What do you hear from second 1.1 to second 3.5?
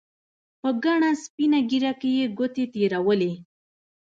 سپينه ږيره کښې يې گوتې تېرولې.